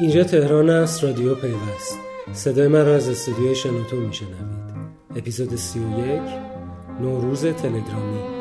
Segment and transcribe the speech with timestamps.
[0.00, 1.98] اینجا تهران است رادیو پیوست.
[2.32, 4.38] صدای من را از استودیوی شنوتو میشنوید.
[5.16, 6.22] اپیزود 31
[7.00, 8.37] نوروز تلگرامی.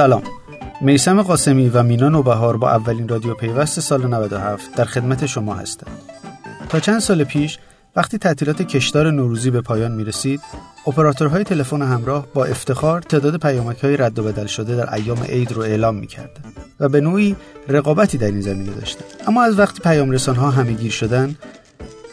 [0.00, 0.22] سلام
[0.80, 5.98] میسم قاسمی و مینا نوبهار با اولین رادیو پیوست سال 97 در خدمت شما هستند.
[6.68, 7.58] تا چند سال پیش
[7.96, 10.40] وقتی تعطیلات کشدار نوروزی به پایان می رسید،
[10.86, 15.52] اپراتورهای تلفن همراه با افتخار تعداد پیامک های رد و بدل شده در ایام عید
[15.52, 16.42] رو اعلام می کردن
[16.80, 17.36] و به نوعی
[17.68, 19.08] رقابتی در این زمینه داشتند.
[19.26, 21.36] اما از وقتی پیام رسان ها همه گیر شدن،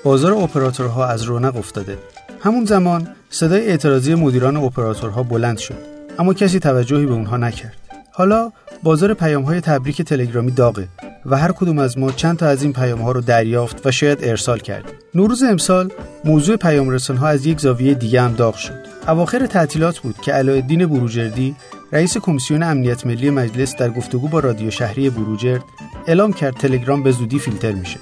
[0.04, 1.98] بازار اپراتورها از رونق افتاده.
[2.40, 7.78] همون زمان صدای اعتراضی مدیران اپراتورها بلند شد اما کسی توجهی به اونها نکرد
[8.12, 8.52] حالا
[8.84, 10.88] بازار پیام های تبریک تلگرامی داغه
[11.26, 14.20] و هر کدوم از ما چند تا از این پیام ها رو دریافت و شاید
[14.22, 14.96] ارسال کردیم.
[15.16, 15.92] نوروز امسال
[16.26, 18.88] موضوع پیام رسان ها از یک زاویه دیگه هم داغ شد.
[19.08, 21.56] اواخر تعطیلات بود که علایالدین بروجردی
[21.92, 25.64] رئیس کمیسیون امنیت ملی مجلس در گفتگو با رادیو شهری بروجرد
[26.08, 28.00] اعلام کرد تلگرام به زودی فیلتر میشه.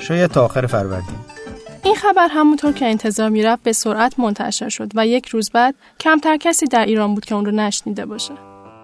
[0.00, 1.37] شاید تا آخر فروردین.
[1.82, 6.36] این خبر همونطور که انتظار می‌رفت به سرعت منتشر شد و یک روز بعد کمتر
[6.36, 8.34] کسی در ایران بود که اون رو نشنیده باشه.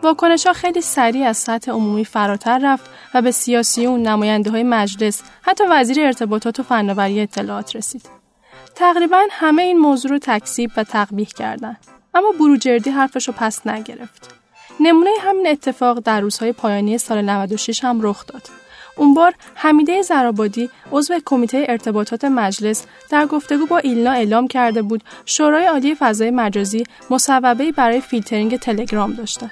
[0.03, 5.22] واکنش ها خیلی سریع از سطح عمومی فراتر رفت و به سیاسیون، نماینده های مجلس،
[5.42, 8.09] حتی وزیر ارتباطات و فناوری اطلاعات رسید.
[8.75, 11.77] تقریبا همه این موضوع رو تکذیب و تقبیح کردند.
[12.15, 14.34] اما بروجردی حرفش رو پس نگرفت.
[14.81, 18.63] نمونه همین اتفاق در روزهای پایانی سال 96 هم رخ داد.
[18.97, 25.03] اون بار حمیده زرابادی عضو کمیته ارتباطات مجلس در گفتگو با ایلنا اعلام کرده بود
[25.27, 29.50] شورای عالی فضای مجازی مصوبه برای فیلترینگ تلگرام داشته.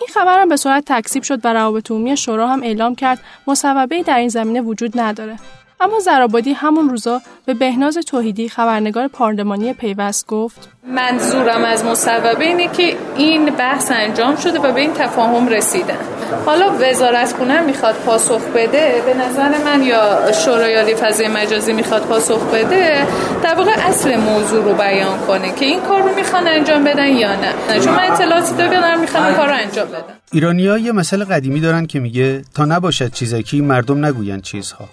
[0.00, 4.02] این خبر هم به صورت تکسیب شد و روابط عمومی شورا هم اعلام کرد مصوبه
[4.02, 5.36] در این زمینه وجود نداره.
[5.80, 12.68] اما زرابادی همون روزا به بهناز توحیدی خبرنگار پارلمانی پیوست گفت منظورم از مصوبه اینه
[12.68, 15.98] که این بحث انجام شده و به این تفاهم رسیدن
[16.46, 22.02] حالا وزارت خونه می‌خواد پاسخ بده به نظر من یا شورای عالی فضای مجازی می‌خواد
[22.02, 23.06] پاسخ بده
[23.42, 27.34] در واقع اصل موضوع رو بیان کنه که این کار رو می‌خوان انجام بدن یا
[27.34, 27.80] نه.
[27.80, 30.02] چون من اطلاعاتی دارم می‌خوان کار رو انجام بدن.
[30.32, 34.88] ایرانی‌ها یه مسئله قدیمی دارن که میگه تا نباشد چیزکی مردم نگویند چیزها.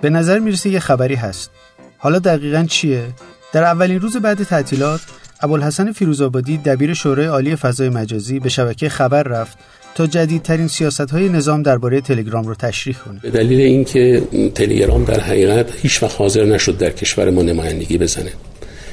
[0.00, 1.50] به نظر می‌رسه یه خبری هست.
[1.98, 3.04] حالا دقیقا چیه؟
[3.52, 5.00] در اولین روز بعد تعطیلات
[5.42, 9.58] ابوالحسن فیروزآبادی دبیر شورای عالی فضای مجازی به شبکه خبر رفت
[10.06, 13.20] جدیدترین سیاست های نظام درباره تلگرام رو تشریح کنه.
[13.22, 14.22] به دلیل اینکه
[14.54, 18.30] تلگرام در حقیقت هیچ وقت حاضر نشد در کشور ما نمایندگی بزنه.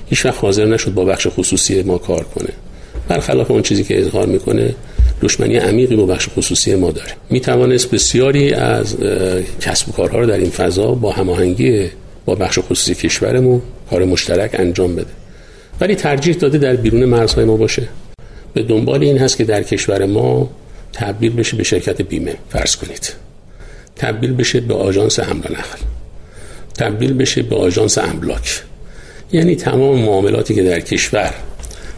[0.10, 2.50] هیچ وقت حاضر نشد با بخش خصوصی ما کار کنه.
[3.08, 4.76] برخلاف اون چیزی که اظهار می‌کنه
[5.22, 7.12] دشمنی عمیقی با بخش خصوصی ما داره.
[7.30, 8.98] می توانست بسیاری از
[9.62, 11.90] کسب و کارها رو در این فضا با هماهنگی
[12.26, 15.12] با بخش خصوصی کشورمون کار مشترک انجام بده.
[15.82, 17.88] ولی ترجیح داده در بیرون مرزهای ما باشه.
[18.54, 20.50] به دنبال این هست که در کشور ما
[20.94, 23.14] تبدیل بشه به شرکت بیمه فرض کنید.
[23.96, 25.80] تبدیل بشه به آژانس حمل و نقل
[26.78, 28.64] تبدیل بشه به آژانس املاک
[29.32, 31.34] یعنی تمام معاملاتی که در کشور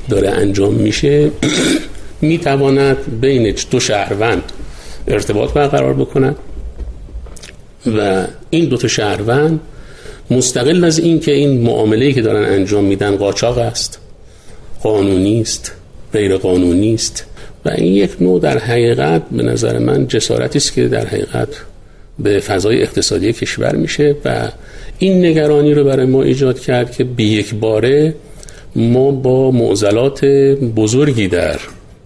[0.09, 1.31] داره انجام میشه
[2.21, 4.43] می‌تواند بین دو شهروند
[5.07, 6.35] ارتباط برقرار بکند
[7.97, 9.59] و این دو تا شهروند
[10.31, 13.99] مستقل از اینکه این معامله که دارن انجام میدن قاچاق است
[14.83, 15.71] قانونی است
[16.13, 17.25] غیر قانونی است.
[17.65, 21.47] و این یک نوع در حقیقت به نظر من جسارتی است که در حقیقت
[22.19, 24.49] به فضای اقتصادی کشور میشه و
[24.99, 28.15] این نگرانی رو برای ما ایجاد کرد که به یک باره
[28.75, 30.25] ما با معضلات
[30.75, 31.59] بزرگی در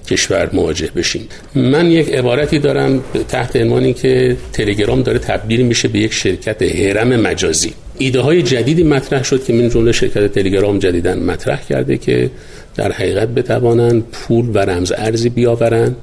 [0.07, 1.27] کشور مواجه بشیم.
[1.55, 7.07] من یک عبارتی دارم تحت عنوانی که تلگرام داره تبدیل میشه به یک شرکت هرم
[7.07, 7.73] مجازی.
[7.97, 12.29] ایده های جدیدی مطرح شد که من جمله شرکت تلگرام جدیدن مطرح کرده که
[12.75, 15.95] در حقیقت بتوانند پول و رمز ارزی بیاورند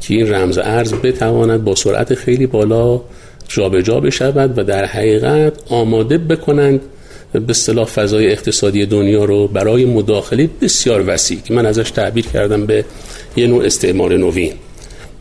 [0.00, 3.00] که این رمز ارز بتواند با سرعت خیلی بالا
[3.48, 6.80] جابجا بشود و در حقیقت آماده بکنند
[7.32, 12.66] به اصطلاح فضای اقتصادی دنیا رو برای مداخله بسیار وسیع که من ازش تعبیر کردم
[12.66, 12.84] به
[13.36, 14.52] یه نوع استعمار نوین.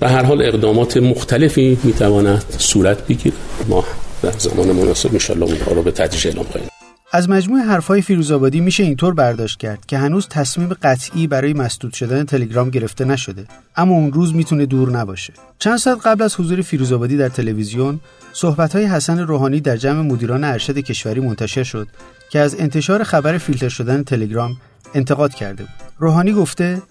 [0.02, 3.36] و هر حال اقدامات مختلفی می‌تواند صورت بگیره
[3.70, 3.86] ما
[4.24, 6.70] در زمان مناسب انشالله اونها رو به تدریج اعلام خواهیم.
[7.12, 12.24] از مجموع حرفهای فیروزآبادی میشه اینطور برداشت کرد که هنوز تصمیم قطعی برای مسدود شدن
[12.26, 15.34] تلگرام گرفته نشده اما اون روز می‌تونه دور نباشه.
[15.60, 18.00] چند ساعت قبل از حضور فیروزآبادی در تلویزیون
[18.34, 21.88] صحبت‌های حسن روحانی در جمع مدیران ارشد کشوری منتشر شد
[22.30, 24.58] که از انتشار خبر فیلتر شدن تلگرام
[24.94, 25.74] انتقاد کرده بود.
[25.98, 26.82] روحانی گفته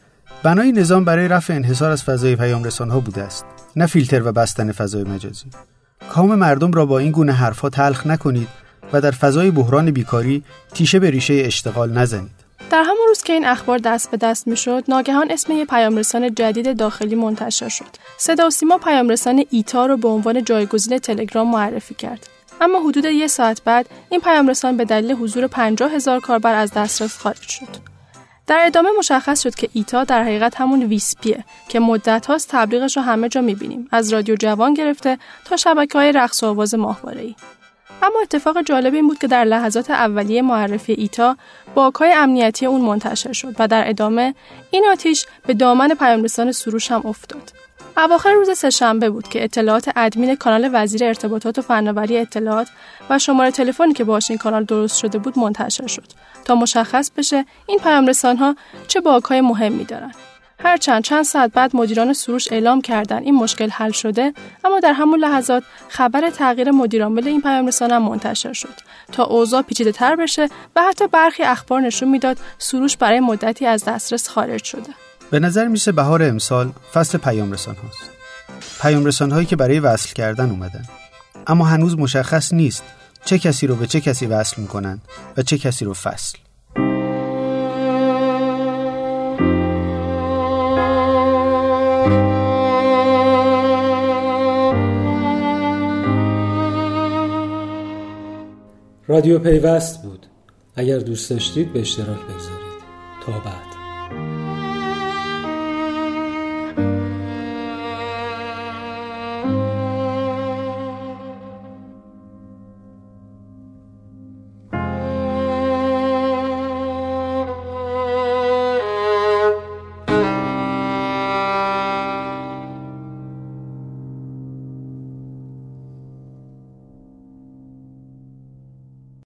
[0.42, 3.44] بنای نظام برای رفع انحصار از فضای پیام ها بوده است
[3.76, 5.46] نه فیلتر و بستن فضای مجازی.
[6.12, 8.48] کام مردم را با این گونه حرفها تلخ نکنید
[8.92, 10.42] و در فضای بحران بیکاری
[10.74, 12.30] تیشه به ریشه اشتغال نزنید.
[12.70, 16.76] در همون روز که این اخبار دست به دست می‌شد ناگهان اسم یک پیامرسان جدید
[16.76, 17.84] داخلی منتشر شد.
[18.16, 22.28] صدا و سیما پیامرسان ایتا رو به عنوان جایگزین تلگرام معرفی کرد.
[22.60, 27.18] اما حدود یک ساعت بعد این پیامرسان به دلیل حضور 50 هزار کاربر از دسترس
[27.18, 27.91] خارج شد.
[28.46, 33.02] در ادامه مشخص شد که ایتا در حقیقت همون ویسپیه که مدت هاست تبلیغش رو
[33.02, 33.88] همه جا می‌بینیم.
[33.90, 37.34] از رادیو جوان گرفته تا شبکه های رقص و آواز ماهواره
[38.02, 41.36] اما اتفاق جالب این بود که در لحظات اولیه معرفی ایتا
[41.74, 44.34] باکهای امنیتی اون منتشر شد و در ادامه
[44.70, 47.52] این آتیش به دامن پیامرسان سروش هم افتاد.
[47.96, 52.68] اواخر روز سهشنبه بود که اطلاعات ادمین کانال وزیر ارتباطات و فناوری اطلاعات
[53.10, 56.06] و شماره تلفنی که باش این کانال درست شده بود منتشر شد.
[56.44, 58.56] تا مشخص بشه این پیامرسان ها
[58.88, 60.12] چه باکهای مهمی دارن.
[60.64, 64.34] هرچند چند ساعت بعد مدیران سروش اعلام کردند این مشکل حل شده
[64.64, 68.74] اما در همون لحظات خبر تغییر مدیرعامل این پیام هم منتشر شد.
[69.12, 73.84] تا اوضاع پیچیده تر بشه و حتی برخی اخبار نشون می‌داد سروش برای مدتی از
[73.84, 74.90] دسترس خارج شده.
[75.30, 78.10] به نظر میسه بهار امسال فصل پیام رسان هاست.
[78.82, 80.84] پیام رسان هایی که برای وصل کردن اومدن.
[81.46, 82.84] اما هنوز مشخص نیست
[83.24, 85.00] چه کسی رو به چه کسی وصل می‌کنن
[85.36, 86.38] و چه کسی رو فصل.
[99.06, 100.26] رادیو پیوست بود.
[100.76, 102.82] اگر دوست داشتید به اشتراک بگذارید.
[103.26, 103.72] تا بعد.